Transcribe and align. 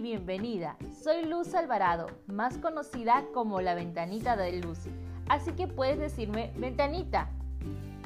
bienvenida. 0.00 0.76
Soy 1.02 1.24
Luz 1.24 1.54
Alvarado, 1.54 2.06
más 2.26 2.58
conocida 2.58 3.24
como 3.32 3.60
la 3.60 3.74
Ventanita 3.74 4.36
de 4.36 4.60
Luz. 4.60 4.78
Así 5.28 5.52
que 5.52 5.66
puedes 5.66 5.98
decirme 5.98 6.52
Ventanita. 6.56 7.30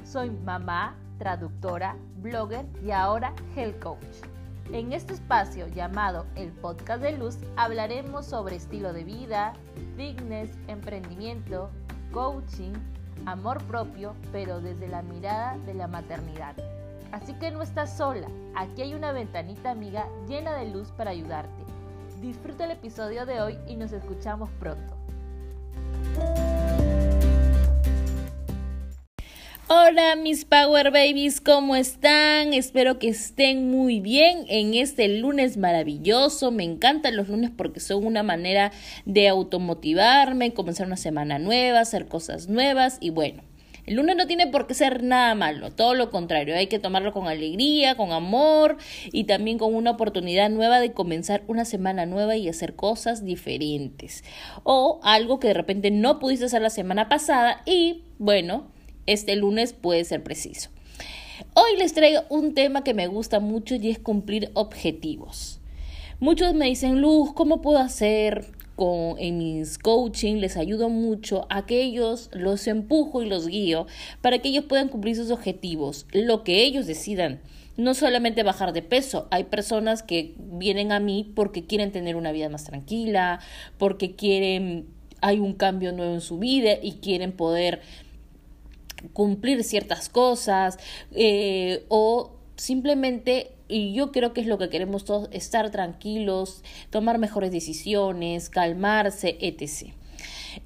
Soy 0.04 0.30
mamá, 0.30 0.96
traductora, 1.18 1.96
blogger 2.16 2.64
y 2.84 2.92
ahora 2.92 3.34
health 3.56 3.80
coach. 3.80 4.04
En 4.72 4.92
este 4.92 5.14
espacio 5.14 5.66
llamado 5.66 6.26
el 6.36 6.52
Podcast 6.52 7.02
de 7.02 7.18
Luz 7.18 7.38
hablaremos 7.56 8.26
sobre 8.26 8.56
estilo 8.56 8.92
de 8.92 9.04
vida, 9.04 9.54
fitness, 9.96 10.50
emprendimiento, 10.68 11.70
coaching, 12.12 12.72
amor 13.26 13.62
propio, 13.64 14.14
pero 14.30 14.60
desde 14.60 14.86
la 14.86 15.02
mirada 15.02 15.58
de 15.66 15.74
la 15.74 15.88
maternidad. 15.88 16.54
Así 17.10 17.34
que 17.34 17.50
no 17.50 17.62
estás 17.62 17.96
sola, 17.96 18.28
aquí 18.54 18.82
hay 18.82 18.94
una 18.94 19.10
ventanita 19.10 19.72
amiga 19.72 20.06
llena 20.28 20.54
de 20.54 20.70
luz 20.70 20.92
para 20.92 21.10
ayudarte. 21.10 21.59
Disfruta 22.20 22.66
el 22.66 22.72
episodio 22.72 23.24
de 23.24 23.40
hoy 23.40 23.58
y 23.66 23.76
nos 23.76 23.92
escuchamos 23.92 24.50
pronto. 24.58 24.94
Hola 29.68 30.16
mis 30.16 30.44
Power 30.44 30.90
Babies, 30.90 31.40
¿cómo 31.40 31.76
están? 31.76 32.52
Espero 32.52 32.98
que 32.98 33.08
estén 33.08 33.70
muy 33.70 34.00
bien 34.00 34.44
en 34.48 34.74
este 34.74 35.08
lunes 35.08 35.56
maravilloso. 35.56 36.50
Me 36.50 36.64
encantan 36.64 37.16
los 37.16 37.28
lunes 37.28 37.52
porque 37.56 37.80
son 37.80 38.04
una 38.04 38.22
manera 38.22 38.70
de 39.06 39.28
automotivarme, 39.28 40.52
comenzar 40.52 40.88
una 40.88 40.98
semana 40.98 41.38
nueva, 41.38 41.80
hacer 41.80 42.06
cosas 42.06 42.48
nuevas 42.48 42.98
y 43.00 43.10
bueno. 43.10 43.49
El 43.90 43.96
lunes 43.96 44.14
no 44.14 44.28
tiene 44.28 44.46
por 44.46 44.68
qué 44.68 44.74
ser 44.74 45.02
nada 45.02 45.34
malo, 45.34 45.72
todo 45.72 45.94
lo 45.94 46.12
contrario, 46.12 46.54
hay 46.54 46.68
que 46.68 46.78
tomarlo 46.78 47.12
con 47.12 47.26
alegría, 47.26 47.96
con 47.96 48.12
amor 48.12 48.76
y 49.10 49.24
también 49.24 49.58
con 49.58 49.74
una 49.74 49.90
oportunidad 49.90 50.48
nueva 50.48 50.78
de 50.78 50.92
comenzar 50.92 51.42
una 51.48 51.64
semana 51.64 52.06
nueva 52.06 52.36
y 52.36 52.48
hacer 52.48 52.76
cosas 52.76 53.24
diferentes. 53.24 54.22
O 54.62 55.00
algo 55.02 55.40
que 55.40 55.48
de 55.48 55.54
repente 55.54 55.90
no 55.90 56.20
pudiste 56.20 56.44
hacer 56.44 56.62
la 56.62 56.70
semana 56.70 57.08
pasada 57.08 57.62
y 57.66 58.04
bueno, 58.20 58.70
este 59.06 59.34
lunes 59.34 59.72
puede 59.72 60.04
ser 60.04 60.22
preciso. 60.22 60.70
Hoy 61.54 61.76
les 61.76 61.92
traigo 61.92 62.20
un 62.28 62.54
tema 62.54 62.84
que 62.84 62.94
me 62.94 63.08
gusta 63.08 63.40
mucho 63.40 63.74
y 63.74 63.90
es 63.90 63.98
cumplir 63.98 64.52
objetivos. 64.54 65.58
Muchos 66.20 66.54
me 66.54 66.66
dicen, 66.66 67.00
Luz, 67.00 67.32
¿cómo 67.32 67.60
puedo 67.60 67.80
hacer? 67.80 68.52
Con, 68.76 69.18
en 69.18 69.38
mis 69.38 69.78
coaching 69.78 70.36
les 70.36 70.56
ayudo 70.56 70.88
mucho 70.88 71.46
a 71.50 71.66
que 71.66 71.82
ellos 71.82 72.30
los 72.32 72.66
empujo 72.66 73.22
y 73.22 73.28
los 73.28 73.46
guío 73.46 73.86
para 74.22 74.38
que 74.38 74.48
ellos 74.48 74.64
puedan 74.64 74.88
cumplir 74.88 75.16
sus 75.16 75.30
objetivos, 75.30 76.06
lo 76.12 76.44
que 76.44 76.62
ellos 76.62 76.86
decidan. 76.86 77.40
No 77.76 77.94
solamente 77.94 78.42
bajar 78.42 78.72
de 78.72 78.82
peso, 78.82 79.26
hay 79.30 79.44
personas 79.44 80.02
que 80.02 80.34
vienen 80.38 80.92
a 80.92 81.00
mí 81.00 81.32
porque 81.34 81.64
quieren 81.64 81.92
tener 81.92 82.16
una 82.16 82.32
vida 82.32 82.48
más 82.48 82.64
tranquila, 82.64 83.40
porque 83.78 84.14
quieren, 84.16 84.86
hay 85.20 85.38
un 85.38 85.54
cambio 85.54 85.92
nuevo 85.92 86.12
en 86.12 86.20
su 86.20 86.38
vida 86.38 86.72
y 86.82 86.94
quieren 86.94 87.32
poder 87.32 87.80
cumplir 89.12 89.64
ciertas 89.64 90.08
cosas 90.08 90.78
eh, 91.12 91.84
o 91.88 92.32
simplemente 92.56 93.52
y 93.70 93.92
yo 93.92 94.12
creo 94.12 94.32
que 94.32 94.40
es 94.40 94.46
lo 94.46 94.58
que 94.58 94.68
queremos 94.68 95.04
todos, 95.04 95.28
estar 95.32 95.70
tranquilos, 95.70 96.62
tomar 96.90 97.18
mejores 97.18 97.52
decisiones, 97.52 98.50
calmarse, 98.50 99.38
etc. 99.40 99.92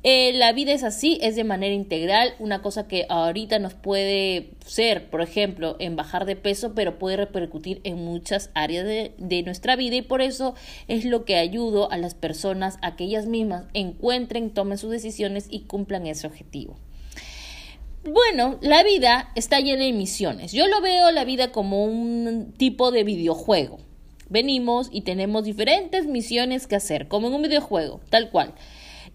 Eh, 0.03 0.33
la 0.35 0.53
vida 0.53 0.73
es 0.73 0.83
así, 0.83 1.19
es 1.23 1.37
de 1.37 1.45
manera 1.45 1.75
integral, 1.75 2.35
una 2.39 2.63
cosa 2.63 2.89
que 2.89 3.07
ahorita 3.09 3.59
nos 3.59 3.75
puede 3.75 4.51
ser, 4.65 5.09
por 5.11 5.23
ejemplo, 5.23 5.77
en 5.79 5.97
bajar 5.97 6.25
de 6.25 6.37
peso, 6.37 6.75
pero 6.75 6.99
puede 6.99 7.17
repercutir 7.17 7.81
en 7.85 7.97
muchas 7.97 8.51
áreas 8.55 8.87
de, 8.87 9.13
de 9.19 9.43
nuestra 9.43 9.77
vida 9.77 9.97
y 9.97 10.03
por 10.03 10.23
eso 10.23 10.55
es 10.89 11.05
lo 11.05 11.25
que 11.25 11.37
ayudo 11.37 11.91
a 11.91 11.99
las 11.99 12.15
personas 12.15 12.79
a 12.83 12.97
que 12.97 13.05
ellas 13.05 13.27
mismas 13.27 13.67
encuentren, 13.75 14.51
tomen 14.51 14.79
sus 14.79 14.91
decisiones 14.91 15.47
y 15.51 15.61
cumplan 15.61 16.07
ese 16.07 16.27
objetivo. 16.27 16.77
Bueno, 18.07 18.59
la 18.61 18.83
vida 18.83 19.31
está 19.35 19.61
llena 19.61 19.85
de 19.85 19.93
misiones. 19.95 20.53
Yo 20.53 20.67
lo 20.69 20.83
veo 20.83 21.11
la 21.11 21.25
vida 21.25 21.53
como 21.53 21.85
un 21.85 22.53
tipo 22.55 22.91
de 22.91 23.03
videojuego. 23.03 23.79
Venimos 24.29 24.89
y 24.93 25.03
tenemos 25.03 25.45
diferentes 25.45 26.07
misiones 26.07 26.67
que 26.67 26.77
hacer, 26.77 27.09
como 27.09 27.29
en 27.29 27.35
un 27.35 27.43
videojuego, 27.43 28.03
tal 28.11 28.31
cual. 28.31 28.53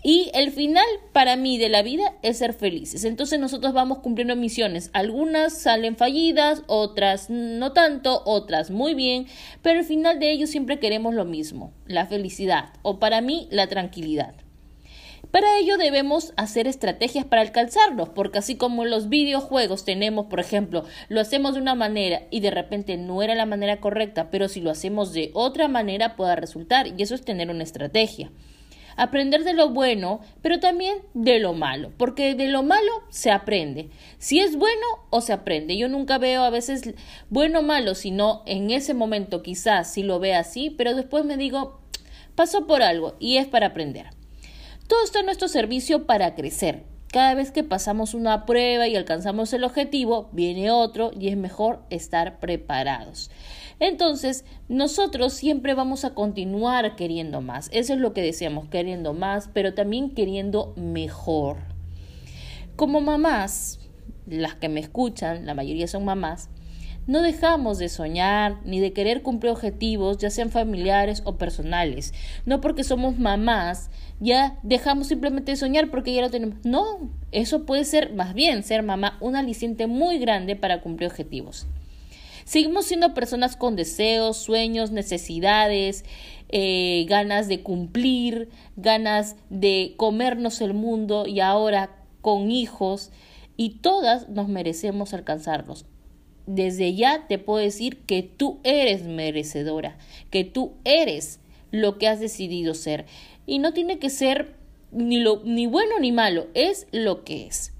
Y 0.01 0.31
el 0.33 0.51
final 0.51 0.85
para 1.13 1.35
mí 1.35 1.59
de 1.59 1.69
la 1.69 1.83
vida 1.83 2.15
es 2.23 2.39
ser 2.39 2.53
felices. 2.53 3.03
Entonces 3.03 3.39
nosotros 3.39 3.73
vamos 3.73 3.99
cumpliendo 3.99 4.35
misiones. 4.35 4.89
Algunas 4.93 5.61
salen 5.61 5.95
fallidas, 5.95 6.63
otras 6.65 7.29
no 7.29 7.73
tanto, 7.73 8.23
otras 8.25 8.71
muy 8.71 8.95
bien, 8.95 9.27
pero 9.61 9.79
al 9.79 9.85
final 9.85 10.19
de 10.19 10.31
ellos 10.31 10.49
siempre 10.49 10.79
queremos 10.79 11.13
lo 11.13 11.25
mismo, 11.25 11.73
la 11.85 12.07
felicidad 12.07 12.73
o 12.81 12.97
para 12.97 13.21
mí 13.21 13.47
la 13.51 13.67
tranquilidad. 13.67 14.33
Para 15.31 15.59
ello 15.59 15.77
debemos 15.77 16.33
hacer 16.37 16.65
estrategias 16.65 17.23
para 17.23 17.43
alcanzarlos, 17.43 18.09
porque 18.09 18.39
así 18.39 18.55
como 18.55 18.83
en 18.83 18.89
los 18.89 19.09
videojuegos 19.09 19.85
tenemos, 19.85 20.25
por 20.25 20.39
ejemplo, 20.39 20.85
lo 21.07 21.21
hacemos 21.21 21.53
de 21.53 21.61
una 21.61 21.75
manera 21.75 22.23
y 22.31 22.39
de 22.39 22.49
repente 22.49 22.97
no 22.97 23.21
era 23.21 23.35
la 23.35 23.45
manera 23.45 23.79
correcta, 23.79 24.31
pero 24.31 24.47
si 24.47 24.59
lo 24.59 24.71
hacemos 24.71 25.13
de 25.13 25.29
otra 25.35 25.67
manera 25.67 26.15
pueda 26.15 26.35
resultar, 26.35 26.87
y 26.87 27.03
eso 27.03 27.13
es 27.13 27.23
tener 27.23 27.51
una 27.51 27.61
estrategia. 27.61 28.31
Aprender 28.97 29.43
de 29.43 29.53
lo 29.53 29.69
bueno, 29.69 30.19
pero 30.41 30.59
también 30.59 30.97
de 31.13 31.37
lo 31.37 31.53
malo, 31.53 31.91
porque 31.95 32.33
de 32.33 32.47
lo 32.47 32.63
malo 32.63 32.91
se 33.09 33.29
aprende. 33.29 33.91
Si 34.17 34.39
es 34.39 34.57
bueno 34.57 34.85
o 35.11 35.21
se 35.21 35.31
aprende. 35.31 35.77
Yo 35.77 35.87
nunca 35.87 36.17
veo 36.17 36.43
a 36.43 36.49
veces 36.49 36.95
bueno 37.29 37.59
o 37.59 37.61
malo, 37.61 37.93
sino 37.93 38.41
en 38.47 38.71
ese 38.71 38.95
momento 38.95 39.43
quizás 39.43 39.93
sí 39.93 40.01
lo 40.01 40.19
vea 40.19 40.39
así, 40.39 40.71
pero 40.71 40.95
después 40.95 41.23
me 41.23 41.37
digo, 41.37 41.79
pasó 42.35 42.67
por 42.67 42.81
algo 42.81 43.15
y 43.19 43.37
es 43.37 43.47
para 43.47 43.67
aprender. 43.67 44.18
Todo 44.89 45.03
está 45.03 45.19
en 45.19 45.27
nuestro 45.27 45.47
servicio 45.47 46.07
para 46.07 46.33
crecer. 46.33 46.83
Cada 47.13 47.35
vez 47.35 47.51
que 47.51 47.63
pasamos 47.63 48.15
una 48.15 48.47
prueba 48.47 48.87
y 48.87 48.95
alcanzamos 48.95 49.53
el 49.53 49.63
objetivo, 49.63 50.29
viene 50.31 50.71
otro 50.71 51.11
y 51.13 51.27
es 51.27 51.37
mejor 51.37 51.83
estar 51.91 52.39
preparados. 52.39 53.29
Entonces, 53.79 54.45
nosotros 54.67 55.33
siempre 55.33 55.75
vamos 55.75 56.05
a 56.05 56.15
continuar 56.15 56.95
queriendo 56.95 57.39
más. 57.39 57.69
Eso 57.71 57.93
es 57.93 57.99
lo 57.99 58.13
que 58.13 58.23
deseamos, 58.23 58.67
queriendo 58.67 59.13
más, 59.13 59.47
pero 59.53 59.75
también 59.75 60.15
queriendo 60.15 60.73
mejor. 60.75 61.57
Como 62.75 62.99
mamás, 62.99 63.79
las 64.25 64.55
que 64.55 64.69
me 64.69 64.79
escuchan, 64.79 65.45
la 65.45 65.53
mayoría 65.53 65.85
son 65.87 66.03
mamás, 66.03 66.49
no 67.07 67.21
dejamos 67.21 67.79
de 67.79 67.89
soñar 67.89 68.59
ni 68.65 68.79
de 68.79 68.93
querer 68.93 69.21
cumplir 69.21 69.51
objetivos, 69.51 70.17
ya 70.19 70.29
sean 70.29 70.51
familiares 70.51 71.21
o 71.25 71.37
personales. 71.37 72.13
No 72.45 72.61
porque 72.61 72.83
somos 72.83 73.17
mamás, 73.17 73.89
ya 74.19 74.59
dejamos 74.63 75.07
simplemente 75.07 75.51
de 75.51 75.57
soñar 75.57 75.89
porque 75.89 76.13
ya 76.13 76.21
lo 76.21 76.29
tenemos. 76.29 76.63
No, 76.63 77.09
eso 77.31 77.65
puede 77.65 77.85
ser 77.85 78.13
más 78.13 78.33
bien 78.33 78.63
ser 78.63 78.83
mamá 78.83 79.17
un 79.21 79.35
aliciente 79.35 79.87
muy 79.87 80.19
grande 80.19 80.55
para 80.55 80.81
cumplir 80.81 81.09
objetivos. 81.09 81.67
Seguimos 82.45 82.85
siendo 82.85 83.13
personas 83.13 83.55
con 83.55 83.75
deseos, 83.75 84.37
sueños, 84.37 84.91
necesidades, 84.91 86.03
eh, 86.49 87.05
ganas 87.07 87.47
de 87.47 87.61
cumplir, 87.61 88.49
ganas 88.75 89.35
de 89.49 89.93
comernos 89.97 90.61
el 90.61 90.73
mundo 90.73 91.25
y 91.27 91.41
ahora 91.41 91.91
con 92.21 92.49
hijos 92.49 93.11
y 93.55 93.81
todas 93.81 94.29
nos 94.29 94.47
merecemos 94.47 95.13
alcanzarlos 95.13 95.85
desde 96.49 96.95
ya 96.95 97.27
te 97.27 97.37
puedo 97.37 97.59
decir 97.63 97.97
que 98.07 98.23
tú 98.23 98.59
eres 98.63 99.03
merecedora, 99.03 99.97
que 100.31 100.43
tú 100.43 100.73
eres 100.83 101.39
lo 101.69 101.99
que 101.99 102.07
has 102.07 102.19
decidido 102.19 102.73
ser. 102.73 103.05
Y 103.45 103.59
no 103.59 103.71
tiene 103.71 103.99
que 103.99 104.09
ser 104.09 104.55
ni, 104.91 105.19
lo, 105.19 105.43
ni 105.45 105.67
bueno 105.67 105.99
ni 105.99 106.11
malo, 106.11 106.47
es 106.55 106.87
lo 106.91 107.23
que 107.23 107.45
es. 107.45 107.71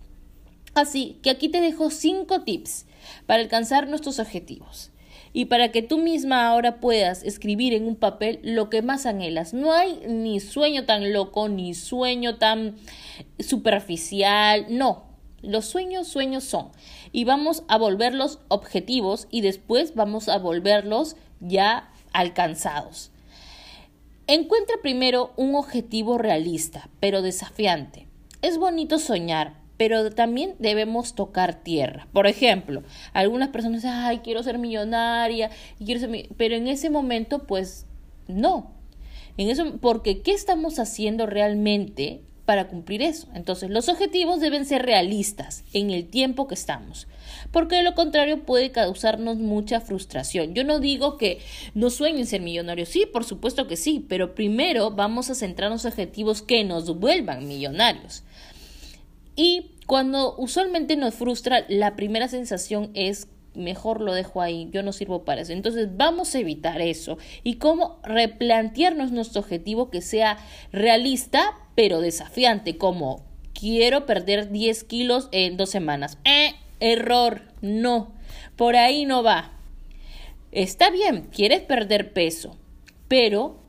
Así 0.75 1.17
que 1.23 1.31
aquí 1.31 1.49
te 1.49 1.61
dejo 1.61 1.89
cinco 1.89 2.41
tips 2.41 2.85
para 3.25 3.41
alcanzar 3.41 3.87
nuestros 3.87 4.19
objetivos 4.19 4.91
y 5.33 5.45
para 5.45 5.71
que 5.71 5.81
tú 5.81 5.97
misma 5.97 6.47
ahora 6.47 6.79
puedas 6.79 7.23
escribir 7.23 7.73
en 7.73 7.87
un 7.87 7.95
papel 7.95 8.39
lo 8.43 8.69
que 8.69 8.83
más 8.83 9.07
anhelas. 9.07 9.51
No 9.51 9.73
hay 9.73 9.99
ni 10.07 10.39
sueño 10.39 10.85
tan 10.85 11.11
loco, 11.11 11.49
ni 11.49 11.73
sueño 11.73 12.37
tan 12.37 12.75
superficial, 13.39 14.67
no, 14.69 15.09
los 15.41 15.65
sueños, 15.65 16.07
sueños 16.07 16.43
son. 16.43 16.69
Y 17.11 17.23
vamos 17.23 17.63
a 17.67 17.77
volverlos 17.77 18.39
objetivos 18.47 19.27
y 19.31 19.41
después 19.41 19.95
vamos 19.95 20.29
a 20.29 20.37
volverlos 20.37 21.15
ya 21.39 21.91
alcanzados. 22.13 23.11
Encuentra 24.27 24.75
primero 24.81 25.33
un 25.37 25.55
objetivo 25.55 26.17
realista, 26.17 26.89
pero 26.99 27.21
desafiante. 27.21 28.07
Es 28.41 28.57
bonito 28.57 28.99
soñar, 28.99 29.59
pero 29.75 30.11
también 30.11 30.55
debemos 30.59 31.15
tocar 31.15 31.63
tierra. 31.63 32.07
Por 32.13 32.27
ejemplo, 32.27 32.83
algunas 33.13 33.49
personas 33.49 33.81
dicen, 33.81 33.97
ay, 33.97 34.19
quiero 34.19 34.43
ser 34.43 34.59
millonaria, 34.59 35.49
quiero 35.83 35.99
ser 35.99 36.29
pero 36.37 36.55
en 36.55 36.67
ese 36.67 36.89
momento, 36.89 37.47
pues 37.47 37.85
no. 38.27 38.73
En 39.37 39.49
eso, 39.49 39.77
porque 39.79 40.21
¿qué 40.21 40.31
estamos 40.31 40.79
haciendo 40.79 41.25
realmente 41.25 42.21
para 42.49 42.67
cumplir 42.67 43.03
eso. 43.03 43.27
Entonces, 43.35 43.69
los 43.69 43.89
objetivos 43.89 44.39
deben 44.39 44.65
ser 44.65 44.81
realistas 44.81 45.63
en 45.71 45.91
el 45.91 46.09
tiempo 46.09 46.47
que 46.47 46.55
estamos, 46.55 47.05
porque 47.51 47.75
de 47.75 47.83
lo 47.83 47.93
contrario 47.93 48.43
puede 48.43 48.71
causarnos 48.71 49.37
mucha 49.37 49.81
frustración. 49.81 50.55
Yo 50.55 50.63
no 50.63 50.79
digo 50.79 51.15
que 51.17 51.41
no 51.75 51.91
sueñen 51.91 52.25
ser 52.25 52.41
millonarios, 52.41 52.89
sí, 52.89 53.05
por 53.05 53.23
supuesto 53.23 53.67
que 53.67 53.77
sí, 53.77 54.03
pero 54.09 54.33
primero 54.33 54.89
vamos 54.89 55.29
a 55.29 55.35
centrarnos 55.35 55.85
en 55.85 55.91
objetivos 55.91 56.41
que 56.41 56.63
nos 56.63 56.97
vuelvan 56.97 57.47
millonarios. 57.47 58.23
Y 59.35 59.73
cuando 59.85 60.35
usualmente 60.35 60.95
nos 60.95 61.13
frustra, 61.13 61.65
la 61.69 61.95
primera 61.95 62.29
sensación 62.29 62.89
es 62.95 63.27
mejor 63.53 64.01
lo 64.01 64.13
dejo 64.13 64.41
ahí, 64.41 64.69
yo 64.71 64.81
no 64.81 64.91
sirvo 64.91 65.23
para 65.23 65.41
eso. 65.41 65.53
Entonces 65.53 65.95
vamos 65.97 66.33
a 66.33 66.39
evitar 66.39 66.81
eso 66.81 67.19
y 67.43 67.55
cómo 67.55 67.99
replantearnos 68.03 69.11
nuestro 69.11 69.41
objetivo 69.41 69.89
que 69.89 70.01
sea 70.01 70.37
realista 70.71 71.55
pero 71.79 72.01
desafiante, 72.01 72.77
como 72.77 73.23
quiero 73.57 74.05
perder 74.05 74.49
10 74.49 74.83
kilos 74.83 75.29
en 75.31 75.55
dos 75.55 75.69
semanas. 75.69 76.17
Eh, 76.25 76.53
error, 76.81 77.43
no, 77.61 78.11
por 78.57 78.75
ahí 78.75 79.05
no 79.05 79.23
va. 79.23 79.53
Está 80.51 80.89
bien, 80.89 81.29
quieres 81.33 81.61
perder 81.61 82.11
peso, 82.11 82.57
pero 83.07 83.61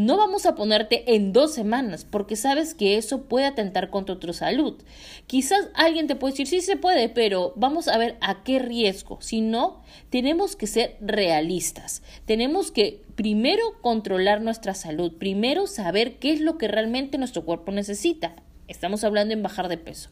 no 0.00 0.16
vamos 0.16 0.46
a 0.46 0.54
ponerte 0.54 1.14
en 1.14 1.34
dos 1.34 1.52
semanas 1.52 2.06
porque 2.08 2.34
sabes 2.34 2.72
que 2.72 2.96
eso 2.96 3.24
puede 3.24 3.44
atentar 3.44 3.90
contra 3.90 4.18
tu 4.18 4.32
salud. 4.32 4.82
Quizás 5.26 5.68
alguien 5.74 6.06
te 6.06 6.16
puede 6.16 6.32
decir, 6.32 6.46
sí 6.46 6.62
se 6.62 6.76
puede, 6.78 7.10
pero 7.10 7.52
vamos 7.54 7.86
a 7.86 7.98
ver 7.98 8.16
a 8.22 8.42
qué 8.42 8.60
riesgo. 8.60 9.20
Si 9.20 9.42
no, 9.42 9.82
tenemos 10.08 10.56
que 10.56 10.66
ser 10.66 10.96
realistas. 11.02 12.02
Tenemos 12.24 12.70
que 12.70 13.02
primero 13.14 13.62
controlar 13.82 14.40
nuestra 14.40 14.72
salud, 14.72 15.12
primero 15.18 15.66
saber 15.66 16.16
qué 16.16 16.32
es 16.32 16.40
lo 16.40 16.56
que 16.56 16.66
realmente 16.66 17.18
nuestro 17.18 17.44
cuerpo 17.44 17.70
necesita. 17.70 18.34
Estamos 18.68 19.04
hablando 19.04 19.34
en 19.34 19.42
bajar 19.42 19.68
de 19.68 19.76
peso. 19.76 20.08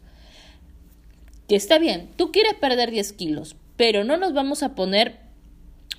Que 1.48 1.56
está 1.56 1.78
bien, 1.78 2.10
tú 2.16 2.30
quieres 2.30 2.52
perder 2.52 2.90
10 2.90 3.14
kilos, 3.14 3.56
pero 3.78 4.04
no 4.04 4.18
nos 4.18 4.34
vamos 4.34 4.62
a 4.62 4.74
poner 4.74 5.27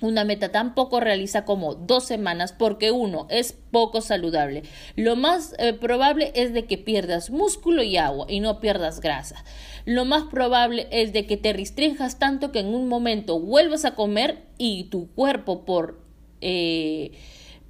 una 0.00 0.24
meta 0.24 0.50
tan 0.50 0.74
poco 0.74 1.00
realista 1.00 1.44
como 1.44 1.74
dos 1.74 2.04
semanas 2.04 2.52
porque 2.52 2.90
uno 2.90 3.26
es 3.30 3.52
poco 3.52 4.00
saludable. 4.00 4.62
Lo 4.96 5.16
más 5.16 5.54
eh, 5.58 5.72
probable 5.72 6.32
es 6.34 6.52
de 6.52 6.64
que 6.64 6.78
pierdas 6.78 7.30
músculo 7.30 7.82
y 7.82 7.96
agua 7.96 8.26
y 8.28 8.40
no 8.40 8.60
pierdas 8.60 9.00
grasa. 9.00 9.44
Lo 9.84 10.04
más 10.04 10.24
probable 10.24 10.88
es 10.90 11.12
de 11.12 11.26
que 11.26 11.36
te 11.36 11.52
restringas 11.52 12.18
tanto 12.18 12.52
que 12.52 12.60
en 12.60 12.74
un 12.74 12.88
momento 12.88 13.38
vuelvas 13.40 13.84
a 13.84 13.94
comer 13.94 14.44
y 14.58 14.84
tu 14.84 15.08
cuerpo 15.10 15.64
por... 15.64 16.00
Eh, 16.40 17.12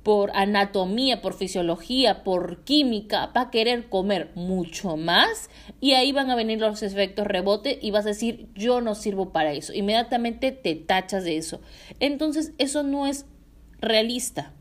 por 0.03 0.31
anatomía, 0.35 1.21
por 1.21 1.35
fisiología, 1.35 2.25
por 2.25 2.65
química, 2.65 3.27
va 3.37 3.43
a 3.43 3.51
querer 3.51 3.89
comer 3.89 4.31
mucho 4.35 4.97
más 4.97 5.51
y 5.81 5.93
ahí 5.93 6.13
van 6.13 6.31
a 6.31 6.37
venir 6.37 6.61
los 6.61 6.83
efectos 6.83 7.27
rebote 7.27 7.79
y 7.81 7.91
vas 7.91 8.07
a 8.07 8.11
decir 8.11 8.49
yo 8.55 8.81
no 8.81 8.95
sirvo 8.95 9.31
para 9.31 9.53
eso. 9.53 9.75
Inmediatamente 9.75 10.53
te 10.53 10.75
tachas 10.75 11.25
de 11.25 11.37
eso. 11.37 11.61
Entonces 11.99 12.53
eso 12.59 12.83
no 12.83 13.07
es 13.07 13.27
realista 13.81 14.55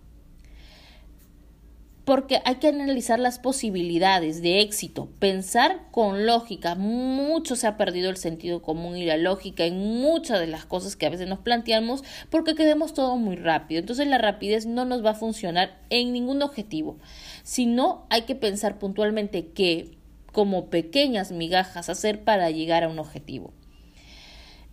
porque 2.09 2.41
hay 2.43 2.55
que 2.55 2.69
analizar 2.69 3.19
las 3.19 3.37
posibilidades 3.37 4.41
de 4.41 4.61
éxito, 4.61 5.09
pensar 5.19 5.83
con 5.91 6.25
lógica. 6.25 6.73
Mucho 6.73 7.55
se 7.55 7.67
ha 7.67 7.77
perdido 7.77 8.09
el 8.09 8.17
sentido 8.17 8.63
común 8.63 8.97
y 8.97 9.05
la 9.05 9.15
lógica 9.15 9.63
en 9.65 9.77
muchas 9.77 10.39
de 10.39 10.47
las 10.47 10.65
cosas 10.65 10.95
que 10.95 11.05
a 11.05 11.11
veces 11.11 11.27
nos 11.27 11.37
planteamos 11.37 12.03
porque 12.31 12.55
queremos 12.55 12.95
todo 12.95 13.15
muy 13.17 13.35
rápido. 13.35 13.79
Entonces 13.79 14.07
la 14.07 14.17
rapidez 14.17 14.65
no 14.65 14.85
nos 14.85 15.05
va 15.05 15.11
a 15.11 15.13
funcionar 15.13 15.77
en 15.91 16.11
ningún 16.11 16.41
objetivo, 16.41 16.97
sino 17.43 18.07
hay 18.09 18.23
que 18.23 18.33
pensar 18.33 18.79
puntualmente 18.79 19.51
qué 19.51 19.95
como 20.31 20.71
pequeñas 20.71 21.31
migajas 21.31 21.89
hacer 21.89 22.23
para 22.23 22.49
llegar 22.49 22.83
a 22.83 22.89
un 22.89 22.97
objetivo. 22.97 23.53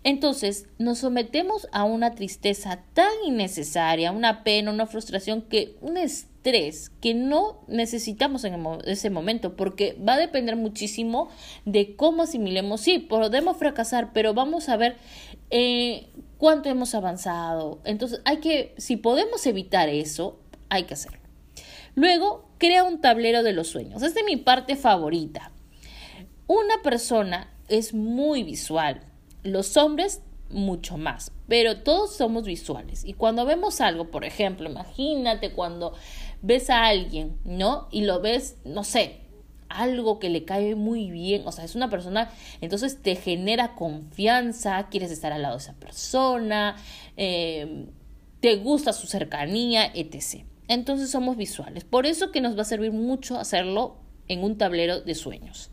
Entonces 0.04 0.68
nos 0.78 1.00
sometemos 1.00 1.68
a 1.70 1.84
una 1.84 2.12
tristeza 2.12 2.80
tan 2.94 3.12
innecesaria, 3.26 4.10
una 4.10 4.42
pena, 4.42 4.70
una 4.70 4.86
frustración, 4.86 5.42
que 5.42 5.76
un 5.82 5.98
estrés 5.98 6.35
que 7.00 7.12
no 7.14 7.64
necesitamos 7.66 8.44
en 8.44 8.64
ese 8.84 9.10
momento, 9.10 9.56
porque 9.56 9.98
va 10.06 10.14
a 10.14 10.19
depender 10.19 10.54
muchísimo 10.54 11.28
de 11.64 11.96
cómo 11.96 12.22
asimilemos. 12.22 12.81
Sí, 12.81 13.00
podemos 13.00 13.56
fracasar, 13.56 14.12
pero 14.12 14.32
vamos 14.32 14.69
a 14.69 14.76
ver 14.76 14.96
eh, 15.50 16.08
cuánto 16.38 16.69
hemos 16.69 16.94
avanzado. 16.94 17.81
Entonces 17.84 18.20
hay 18.25 18.37
que, 18.37 18.75
si 18.76 18.96
podemos 18.96 19.44
evitar 19.46 19.88
eso, 19.88 20.38
hay 20.69 20.84
que 20.84 20.94
hacerlo. 20.94 21.19
Luego, 21.96 22.48
crea 22.58 22.84
un 22.84 23.00
tablero 23.00 23.43
de 23.43 23.52
los 23.52 23.66
sueños. 23.66 24.02
Esta 24.02 24.20
es 24.20 24.26
mi 24.26 24.37
parte 24.37 24.76
favorita. 24.76 25.50
Una 26.46 26.81
persona 26.82 27.50
es 27.69 27.93
muy 27.93 28.44
visual 28.44 29.00
los 29.43 29.76
hombres 29.76 30.22
mucho 30.50 30.96
más, 30.96 31.32
pero 31.48 31.78
todos 31.78 32.14
somos 32.14 32.44
visuales. 32.44 33.04
Y 33.04 33.14
cuando 33.14 33.44
vemos 33.44 33.81
algo, 33.81 34.10
por 34.10 34.25
ejemplo, 34.25 34.69
imagínate 34.69 35.52
cuando 35.52 35.94
ves 36.46 36.70
a 36.70 36.87
alguien, 36.87 37.37
¿no? 37.44 37.88
Y 37.90 38.02
lo 38.02 38.20
ves, 38.20 38.56
no 38.64 38.84
sé, 38.84 39.20
algo 39.69 40.19
que 40.19 40.31
le 40.31 40.44
cae 40.44 40.75
muy 40.76 41.10
bien, 41.10 41.43
o 41.44 41.52
sea, 41.52 41.64
es 41.64 41.75
una 41.75 41.90
persona, 41.90 42.31
entonces 42.60 43.02
te 43.02 43.16
genera 43.16 43.75
confianza, 43.75 44.87
quieres 44.88 45.10
estar 45.10 45.32
al 45.32 45.43
lado 45.43 45.56
de 45.56 45.62
esa 45.62 45.75
persona, 45.75 46.76
em, 47.16 47.87
te 48.40 48.56
gusta 48.56 48.93
su 48.93 49.06
cercanía, 49.08 49.90
etc. 49.93 50.44
Entonces 50.69 51.10
somos 51.10 51.37
visuales. 51.37 51.84
Por 51.84 52.06
eso 52.06 52.31
que 52.31 52.40
nos 52.40 52.56
va 52.56 52.62
a 52.62 52.64
servir 52.64 52.93
mucho 52.93 53.38
hacerlo 53.38 53.96
en 54.28 54.44
un 54.44 54.56
tablero 54.56 55.00
de 55.00 55.14
sueños. 55.14 55.70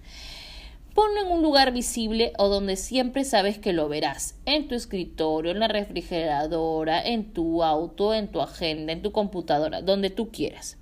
Ponlo 0.93 1.21
en 1.21 1.31
un 1.31 1.41
lugar 1.41 1.73
visible 1.73 2.33
o 2.37 2.49
donde 2.49 2.75
siempre 2.75 3.23
sabes 3.23 3.57
que 3.57 3.73
lo 3.73 3.89
verás, 3.89 4.35
en 4.45 4.67
tu 4.67 4.75
escritorio, 4.75 5.51
en 5.51 5.59
la 5.59 5.67
refrigeradora, 5.67 7.01
en 7.01 7.33
tu 7.33 7.63
auto, 7.63 8.13
en 8.13 8.27
tu 8.27 8.41
agenda, 8.41 8.93
en 8.93 9.01
tu 9.01 9.11
computadora, 9.11 9.81
donde 9.81 10.11
tú 10.11 10.29
quieras. 10.29 10.77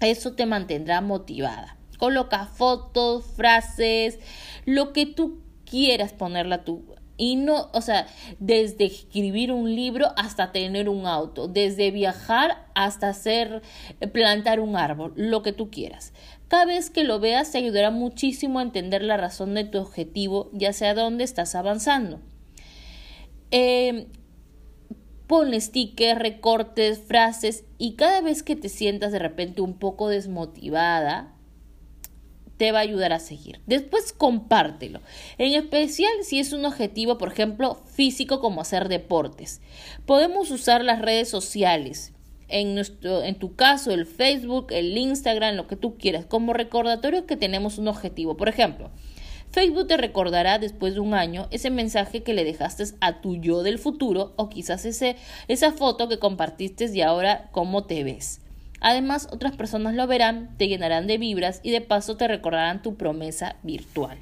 Eso 0.00 0.32
te 0.34 0.44
mantendrá 0.44 1.00
motivada. 1.00 1.78
Coloca 1.98 2.44
fotos, 2.46 3.24
frases, 3.24 4.18
lo 4.66 4.92
que 4.92 5.06
tú 5.06 5.38
quieras 5.64 6.12
ponerla 6.12 6.64
tú. 6.64 6.84
Y 7.16 7.36
no, 7.36 7.70
o 7.72 7.80
sea, 7.80 8.08
desde 8.40 8.86
escribir 8.86 9.52
un 9.52 9.74
libro 9.74 10.08
hasta 10.16 10.50
tener 10.50 10.88
un 10.88 11.06
auto, 11.06 11.46
desde 11.46 11.90
viajar 11.90 12.66
hasta 12.74 13.10
hacer, 13.10 13.62
plantar 14.12 14.60
un 14.60 14.76
árbol, 14.76 15.12
lo 15.16 15.42
que 15.42 15.52
tú 15.52 15.70
quieras. 15.70 16.12
Cada 16.52 16.66
vez 16.66 16.90
que 16.90 17.02
lo 17.02 17.18
veas 17.18 17.50
te 17.50 17.56
ayudará 17.56 17.90
muchísimo 17.90 18.58
a 18.58 18.62
entender 18.62 19.02
la 19.02 19.16
razón 19.16 19.54
de 19.54 19.64
tu 19.64 19.78
objetivo, 19.78 20.50
ya 20.52 20.74
sea 20.74 20.92
dónde 20.92 21.24
estás 21.24 21.54
avanzando. 21.54 22.20
Eh, 23.50 24.06
ponle 25.26 25.58
stickers, 25.58 26.20
recortes, 26.20 26.98
frases 26.98 27.64
y 27.78 27.94
cada 27.94 28.20
vez 28.20 28.42
que 28.42 28.54
te 28.54 28.68
sientas 28.68 29.12
de 29.12 29.18
repente 29.18 29.62
un 29.62 29.78
poco 29.78 30.10
desmotivada, 30.10 31.34
te 32.58 32.70
va 32.70 32.80
a 32.80 32.82
ayudar 32.82 33.14
a 33.14 33.18
seguir. 33.18 33.62
Después 33.66 34.12
compártelo, 34.12 35.00
en 35.38 35.54
especial 35.54 36.12
si 36.20 36.38
es 36.38 36.52
un 36.52 36.66
objetivo, 36.66 37.16
por 37.16 37.32
ejemplo, 37.32 37.76
físico 37.86 38.40
como 38.40 38.60
hacer 38.60 38.90
deportes. 38.90 39.62
Podemos 40.04 40.50
usar 40.50 40.84
las 40.84 41.00
redes 41.00 41.30
sociales 41.30 42.12
en, 42.52 42.74
nuestro, 42.74 43.22
en 43.22 43.34
tu 43.34 43.56
caso 43.56 43.90
el 43.90 44.06
Facebook, 44.06 44.68
el 44.70 44.96
Instagram, 44.96 45.56
lo 45.56 45.66
que 45.66 45.76
tú 45.76 45.96
quieras, 45.96 46.26
como 46.26 46.52
recordatorio 46.52 47.26
que 47.26 47.36
tenemos 47.36 47.78
un 47.78 47.88
objetivo. 47.88 48.36
Por 48.36 48.48
ejemplo, 48.48 48.90
Facebook 49.50 49.88
te 49.88 49.96
recordará 49.96 50.58
después 50.58 50.94
de 50.94 51.00
un 51.00 51.14
año 51.14 51.48
ese 51.50 51.70
mensaje 51.70 52.22
que 52.22 52.34
le 52.34 52.44
dejaste 52.44 52.84
a 53.00 53.20
tu 53.20 53.36
yo 53.36 53.62
del 53.62 53.78
futuro 53.78 54.32
o 54.36 54.48
quizás 54.48 54.84
ese, 54.84 55.16
esa 55.48 55.72
foto 55.72 56.08
que 56.08 56.18
compartiste 56.18 56.90
y 56.92 57.00
ahora 57.02 57.50
cómo 57.52 57.84
te 57.84 58.04
ves. 58.04 58.40
Además, 58.80 59.28
otras 59.30 59.54
personas 59.56 59.94
lo 59.94 60.06
verán, 60.06 60.56
te 60.58 60.68
llenarán 60.68 61.06
de 61.06 61.18
vibras 61.18 61.60
y 61.62 61.70
de 61.70 61.80
paso 61.80 62.16
te 62.16 62.28
recordarán 62.28 62.82
tu 62.82 62.96
promesa 62.96 63.56
virtual. 63.62 64.18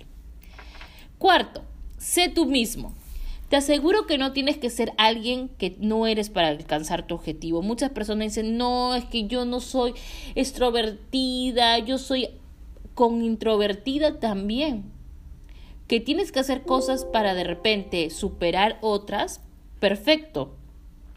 Cuarto, 1.18 1.62
sé 1.96 2.28
tú 2.28 2.46
mismo. 2.46 2.94
Te 3.50 3.56
aseguro 3.56 4.06
que 4.06 4.16
no 4.16 4.32
tienes 4.32 4.58
que 4.58 4.70
ser 4.70 4.92
alguien 4.96 5.48
que 5.48 5.76
no 5.80 6.06
eres 6.06 6.30
para 6.30 6.46
alcanzar 6.46 7.08
tu 7.08 7.16
objetivo. 7.16 7.62
Muchas 7.62 7.90
personas 7.90 8.28
dicen, 8.28 8.56
no, 8.56 8.94
es 8.94 9.04
que 9.06 9.26
yo 9.26 9.44
no 9.44 9.58
soy 9.58 9.92
extrovertida, 10.36 11.80
yo 11.80 11.98
soy 11.98 12.28
con 12.94 13.24
introvertida 13.24 14.20
también. 14.20 14.84
Que 15.88 15.98
tienes 15.98 16.30
que 16.30 16.38
hacer 16.38 16.62
cosas 16.62 17.04
para 17.04 17.34
de 17.34 17.42
repente 17.42 18.08
superar 18.10 18.78
otras, 18.82 19.40
perfecto. 19.80 20.54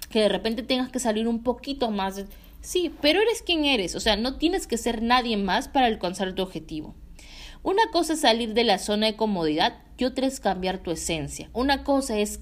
Que 0.10 0.22
de 0.22 0.30
repente 0.30 0.64
tengas 0.64 0.90
que 0.90 0.98
salir 0.98 1.28
un 1.28 1.44
poquito 1.44 1.92
más. 1.92 2.26
Sí, 2.62 2.92
pero 3.00 3.22
eres 3.22 3.44
quien 3.44 3.66
eres, 3.66 3.94
o 3.94 4.00
sea, 4.00 4.16
no 4.16 4.38
tienes 4.38 4.66
que 4.66 4.80
ser 4.80 5.04
nadie 5.04 5.38
más 5.38 5.68
para 5.68 5.86
alcanzar 5.86 6.34
tu 6.34 6.42
objetivo. 6.42 6.96
Una 7.64 7.90
cosa 7.92 8.14
es 8.14 8.20
salir 8.20 8.54
de 8.54 8.66
la 8.66 8.78
zona 8.78 9.08
de 9.08 9.16
comodidad 9.16 9.78
y 9.98 10.04
otra 10.04 10.28
es 10.28 10.42
cambiar 10.42 10.80
tu 10.80 10.92
esencia. 10.92 11.50
Una 11.54 11.86
cosa 11.86 12.18
es 12.20 12.42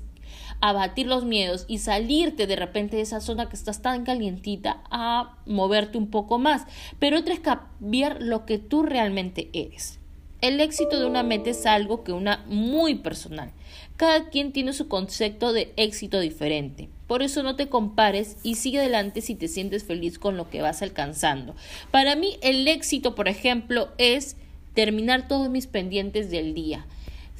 abatir 0.62 1.06
los 1.06 1.26
miedos 1.26 1.66
y 1.68 1.78
salirte 1.78 2.48
de 2.48 2.56
repente 2.56 2.96
de 2.96 3.04
esa 3.04 3.22
zona 3.22 3.48
que 3.48 3.56
estás 3.56 3.84
tan 3.84 4.04
calientita 4.04 4.82
a 4.90 5.38
moverte 5.46 6.00
un 6.00 6.10
poco 6.10 6.40
más. 6.40 6.64
Pero 6.98 7.20
otra 7.20 7.36
es 7.36 7.40
cambiar 7.40 8.22
lo 8.22 8.48
que 8.48 8.58
tú 8.58 8.82
realmente 8.82 9.50
eres. 9.54 10.00
El 10.42 10.60
éxito 10.60 11.00
de 11.00 11.06
una 11.06 11.22
meta 11.22 11.52
es 11.52 11.68
algo 11.68 12.04
que 12.04 12.14
una 12.14 12.44
muy 12.48 12.96
personal. 12.96 13.52
Cada 13.98 14.30
quien 14.30 14.52
tiene 14.52 14.74
su 14.74 14.88
concepto 14.88 15.54
de 15.54 15.72
éxito 15.78 16.20
diferente. 16.20 16.90
Por 17.06 17.22
eso 17.22 17.44
no 17.44 17.56
te 17.56 17.70
compares 17.70 18.38
y 18.42 18.56
sigue 18.56 18.80
adelante 18.80 19.22
si 19.22 19.36
te 19.36 19.48
sientes 19.48 19.84
feliz 19.84 20.18
con 20.18 20.38
lo 20.38 20.50
que 20.50 20.64
vas 20.64 20.82
alcanzando. 20.82 21.56
Para 21.92 22.16
mí 22.16 22.38
el 22.42 22.68
éxito, 22.68 23.14
por 23.14 23.28
ejemplo, 23.28 23.90
es 24.00 24.36
terminar 24.74 25.28
todos 25.28 25.50
mis 25.50 25.68
pendientes 25.68 26.30
del 26.32 26.54
día 26.54 26.86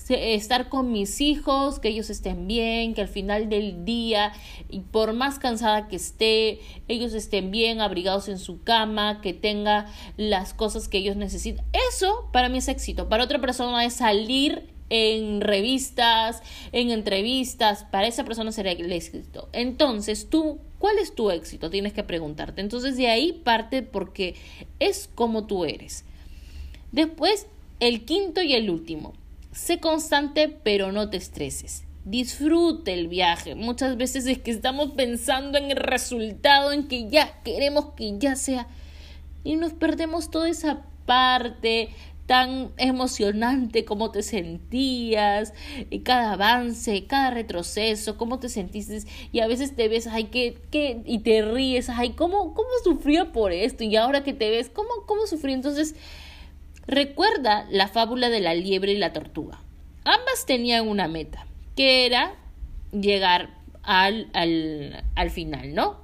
estar 0.10 0.70
con 0.70 0.92
mis 0.92 1.22
hijos, 1.22 1.80
que 1.80 1.90
ellos 1.90 2.10
estén 2.10 2.48
bien, 2.48 2.94
que 2.94 3.02
al 3.02 3.08
final 3.08 3.50
del 3.50 3.86
día, 3.86 4.34
y 4.70 4.82
por 4.82 5.14
más 5.14 5.40
cansada 5.40 5.88
que 5.88 5.96
esté, 5.96 6.60
ellos 6.88 7.14
estén 7.14 7.52
bien, 7.52 7.82
abrigados 7.82 8.28
en 8.28 8.40
su 8.40 8.64
cama, 8.64 9.22
que 9.22 9.34
tenga 9.34 9.88
las 10.18 10.54
cosas 10.54 10.88
que 10.88 10.98
ellos 10.98 11.16
necesitan. 11.16 11.66
Eso 11.90 12.30
para 12.34 12.50
mí 12.50 12.58
es 12.58 12.68
éxito. 12.68 13.10
Para 13.10 13.24
otra 13.24 13.40
persona 13.40 13.86
es 13.86 13.94
salir 13.94 14.70
en 14.90 15.40
revistas, 15.40 16.44
en 16.74 16.90
entrevistas, 16.90 17.86
para 17.86 18.08
esa 18.08 18.26
persona 18.26 18.52
sería 18.52 18.74
el 18.74 18.92
éxito. 18.92 19.48
Entonces, 19.54 20.30
tú, 20.30 20.60
¿cuál 20.80 20.98
es 20.98 21.16
tu 21.16 21.32
éxito? 21.32 21.70
Tienes 21.70 21.94
que 21.94 22.04
preguntarte. 22.04 22.60
Entonces, 22.60 22.98
de 22.98 23.08
ahí 23.08 23.32
parte 23.32 23.84
porque 23.84 24.36
es 24.80 25.10
como 25.16 25.48
tú 25.48 25.64
eres. 25.64 26.04
Después, 26.92 27.48
el 27.80 28.06
quinto 28.06 28.42
y 28.42 28.54
el 28.54 28.70
último. 28.70 29.14
Sé 29.52 29.80
constante, 29.80 30.48
pero 30.50 30.92
no 30.92 31.10
te 31.10 31.18
estreses. 31.18 31.84
Disfrute 32.06 32.94
el 32.94 33.08
viaje. 33.08 33.56
Muchas 33.56 33.98
veces 33.98 34.26
es 34.26 34.40
que 34.40 34.52
estamos 34.52 34.92
pensando 34.92 35.58
en 35.58 35.72
el 35.72 35.78
resultado, 35.78 36.72
en 36.72 36.88
que 36.88 37.10
ya 37.10 37.42
queremos 37.44 37.94
que 37.96 38.18
ya 38.18 38.36
sea. 38.36 38.68
Y 39.44 39.56
nos 39.56 39.74
perdemos 39.74 40.32
toda 40.32 40.50
esa 40.50 40.82
parte 41.06 41.90
tan 42.32 42.72
emocionante, 42.78 43.84
cómo 43.84 44.12
te 44.12 44.24
sentías, 44.24 45.54
cada 46.04 46.34
avance, 46.34 47.06
cada 47.06 47.32
retroceso, 47.32 48.16
cómo 48.16 48.40
te 48.40 48.48
sentiste, 48.48 49.00
y 49.34 49.40
a 49.40 49.48
veces 49.48 49.76
te 49.76 49.90
ves, 49.90 50.08
ay, 50.08 50.26
que, 50.26 50.58
que, 50.72 51.02
y 51.06 51.20
te 51.20 51.42
ríes, 51.42 51.90
ay, 51.90 52.12
cómo, 52.12 52.54
cómo 52.54 52.70
sufría 52.86 53.34
por 53.34 53.52
esto, 53.52 53.84
y 53.84 53.98
ahora 53.98 54.24
que 54.24 54.32
te 54.32 54.50
ves, 54.50 54.70
cómo, 54.70 54.90
cómo 55.08 55.28
sufrí. 55.28 55.52
Entonces, 55.52 55.96
Recuerda 56.92 57.66
la 57.72 57.88
fábula 57.88 58.30
de 58.30 58.42
la 58.42 58.54
liebre 58.54 58.92
y 58.92 58.98
la 58.98 59.14
tortuga. 59.14 59.62
Ambas 60.04 60.46
tenían 60.46 60.90
una 60.90 61.08
meta, 61.08 61.48
que 61.78 62.06
era 62.06 62.36
llegar 62.92 63.58
al, 63.82 64.28
al, 64.34 65.30
final, 65.30 65.74
¿no? 65.74 66.02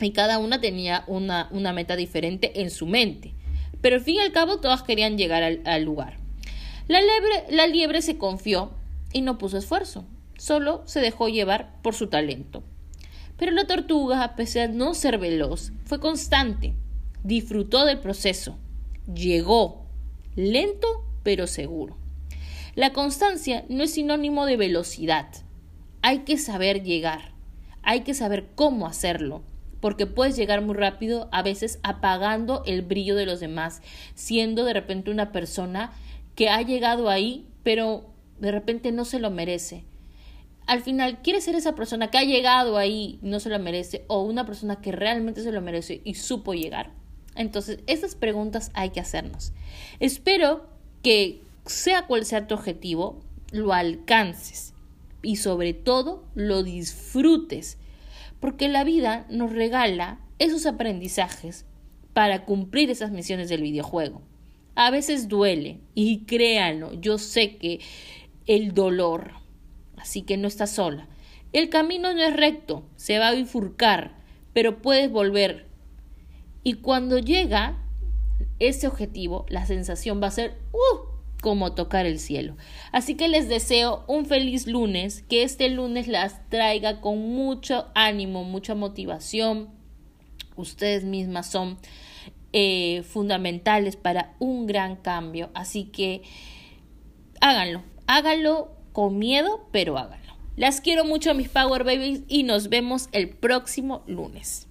Y 0.00 0.10
cada 0.10 0.38
una 0.38 0.60
tenía 0.60 1.04
una, 1.06 1.46
una, 1.52 1.72
meta 1.72 1.94
diferente 1.94 2.60
en 2.60 2.70
su 2.70 2.86
mente. 2.86 3.34
Pero 3.80 3.96
al 3.96 4.02
fin 4.02 4.16
y 4.16 4.18
al 4.18 4.32
cabo 4.32 4.58
todas 4.58 4.82
querían 4.82 5.16
llegar 5.16 5.44
al, 5.44 5.60
al 5.64 5.84
lugar. 5.84 6.16
La 6.88 7.00
liebre, 7.00 7.44
la 7.50 7.68
liebre 7.68 8.02
se 8.02 8.18
confió 8.18 8.72
y 9.12 9.20
no 9.20 9.38
puso 9.38 9.58
esfuerzo, 9.58 10.04
solo 10.36 10.82
se 10.86 10.98
dejó 10.98 11.28
llevar 11.28 11.80
por 11.82 11.94
su 11.94 12.08
talento. 12.08 12.64
Pero 13.36 13.52
la 13.52 13.68
tortuga, 13.68 14.24
a 14.24 14.34
pesar 14.34 14.70
de 14.70 14.74
no 14.74 14.92
ser 14.94 15.18
veloz, 15.18 15.70
fue 15.84 16.00
constante, 16.00 16.74
disfrutó 17.22 17.84
del 17.84 18.00
proceso, 18.00 18.58
llegó, 19.14 19.79
lento 20.40 21.04
pero 21.22 21.46
seguro. 21.46 21.96
La 22.74 22.92
constancia 22.92 23.64
no 23.68 23.84
es 23.84 23.94
sinónimo 23.94 24.46
de 24.46 24.56
velocidad. 24.56 25.28
Hay 26.02 26.20
que 26.20 26.38
saber 26.38 26.82
llegar, 26.82 27.32
hay 27.82 28.00
que 28.00 28.14
saber 28.14 28.48
cómo 28.54 28.86
hacerlo, 28.86 29.42
porque 29.80 30.06
puedes 30.06 30.36
llegar 30.36 30.62
muy 30.62 30.74
rápido, 30.74 31.28
a 31.32 31.42
veces 31.42 31.78
apagando 31.82 32.62
el 32.66 32.82
brillo 32.82 33.16
de 33.16 33.26
los 33.26 33.40
demás, 33.40 33.82
siendo 34.14 34.64
de 34.64 34.72
repente 34.72 35.10
una 35.10 35.32
persona 35.32 35.92
que 36.34 36.48
ha 36.48 36.62
llegado 36.62 37.08
ahí, 37.08 37.46
pero 37.62 38.06
de 38.38 38.52
repente 38.52 38.92
no 38.92 39.04
se 39.04 39.18
lo 39.18 39.30
merece. 39.30 39.84
Al 40.66 40.80
final, 40.80 41.20
¿quieres 41.22 41.44
ser 41.44 41.56
esa 41.56 41.74
persona 41.74 42.10
que 42.10 42.18
ha 42.18 42.24
llegado 42.24 42.76
ahí, 42.78 43.18
no 43.22 43.40
se 43.40 43.48
lo 43.48 43.58
merece, 43.58 44.04
o 44.06 44.22
una 44.22 44.46
persona 44.46 44.80
que 44.80 44.92
realmente 44.92 45.42
se 45.42 45.52
lo 45.52 45.60
merece 45.60 46.00
y 46.04 46.14
supo 46.14 46.54
llegar? 46.54 46.92
Entonces, 47.34 47.80
esas 47.86 48.14
preguntas 48.14 48.70
hay 48.74 48.90
que 48.90 49.00
hacernos. 49.00 49.52
Espero 50.00 50.66
que 51.02 51.40
sea 51.66 52.06
cual 52.06 52.24
sea 52.24 52.46
tu 52.46 52.54
objetivo, 52.54 53.20
lo 53.52 53.72
alcances 53.72 54.74
y 55.22 55.36
sobre 55.36 55.74
todo 55.74 56.24
lo 56.34 56.62
disfrutes, 56.62 57.78
porque 58.40 58.68
la 58.68 58.84
vida 58.84 59.26
nos 59.28 59.52
regala 59.52 60.18
esos 60.38 60.66
aprendizajes 60.66 61.66
para 62.12 62.44
cumplir 62.44 62.90
esas 62.90 63.10
misiones 63.10 63.48
del 63.48 63.62
videojuego. 63.62 64.22
A 64.74 64.90
veces 64.90 65.28
duele 65.28 65.80
y 65.94 66.20
créanlo, 66.20 66.92
yo 66.94 67.18
sé 67.18 67.56
que 67.56 67.80
el 68.46 68.72
dolor, 68.72 69.32
así 69.96 70.22
que 70.22 70.36
no 70.36 70.48
estás 70.48 70.70
sola. 70.72 71.08
El 71.52 71.68
camino 71.68 72.12
no 72.14 72.22
es 72.22 72.34
recto, 72.34 72.84
se 72.96 73.18
va 73.18 73.28
a 73.28 73.34
bifurcar, 73.34 74.16
pero 74.52 74.80
puedes 74.80 75.10
volver 75.10 75.66
y 76.62 76.74
cuando 76.74 77.18
llega 77.18 77.78
ese 78.58 78.86
objetivo, 78.86 79.46
la 79.48 79.66
sensación 79.66 80.22
va 80.22 80.28
a 80.28 80.32
ser 80.32 80.58
¡uh! 80.72 81.10
como 81.40 81.72
tocar 81.72 82.06
el 82.06 82.18
cielo. 82.18 82.56
Así 82.92 83.14
que 83.14 83.28
les 83.28 83.48
deseo 83.48 84.04
un 84.06 84.26
feliz 84.26 84.66
lunes, 84.66 85.22
que 85.28 85.42
este 85.42 85.70
lunes 85.70 86.06
las 86.06 86.48
traiga 86.50 87.00
con 87.00 87.18
mucho 87.18 87.86
ánimo, 87.94 88.44
mucha 88.44 88.74
motivación. 88.74 89.70
Ustedes 90.56 91.04
mismas 91.04 91.50
son 91.50 91.78
eh, 92.52 93.02
fundamentales 93.04 93.96
para 93.96 94.34
un 94.38 94.66
gran 94.66 94.96
cambio. 94.96 95.50
Así 95.54 95.84
que 95.84 96.22
háganlo, 97.40 97.82
háganlo 98.06 98.72
con 98.92 99.18
miedo, 99.18 99.66
pero 99.72 99.96
háganlo. 99.96 100.34
Las 100.56 100.82
quiero 100.82 101.04
mucho 101.06 101.34
mis 101.34 101.48
Power 101.48 101.84
Babies 101.84 102.22
y 102.28 102.42
nos 102.42 102.68
vemos 102.68 103.08
el 103.12 103.30
próximo 103.30 104.02
lunes. 104.06 104.69